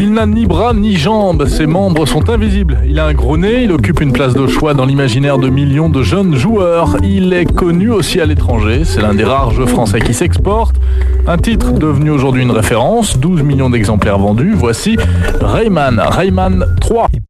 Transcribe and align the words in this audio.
Il 0.00 0.12
n'a 0.12 0.26
ni 0.26 0.46
bras 0.46 0.72
ni 0.72 0.96
jambes, 0.96 1.46
ses 1.46 1.66
membres 1.66 2.06
sont 2.06 2.30
invisibles. 2.30 2.78
Il 2.86 2.98
a 2.98 3.06
un 3.06 3.12
gros 3.12 3.36
nez, 3.36 3.64
il 3.64 3.72
occupe 3.72 4.00
une 4.00 4.12
place 4.12 4.34
de 4.34 4.46
choix 4.46 4.72
dans 4.72 4.86
l'imaginaire 4.86 5.38
de 5.38 5.48
millions 5.48 5.88
de 5.88 6.02
jeunes 6.02 6.36
joueurs. 6.36 6.96
Il 7.02 7.32
est 7.32 7.44
connu 7.44 7.90
aussi 7.90 8.20
à 8.20 8.26
l'étranger, 8.26 8.84
c'est 8.84 9.02
l'un 9.02 9.14
des 9.14 9.24
rares 9.24 9.50
jeux 9.50 9.66
français 9.66 10.00
qui 10.00 10.14
s'exporte. 10.14 10.76
Un 11.26 11.36
titre 11.36 11.72
devenu 11.72 12.10
aujourd'hui 12.10 12.42
une 12.42 12.50
référence, 12.50 13.18
12 13.18 13.42
millions 13.42 13.70
d'exemplaires 13.70 14.18
vendus. 14.18 14.52
Voici 14.54 14.96
Rayman, 15.40 16.00
Rayman 16.00 16.64
3. 16.80 17.08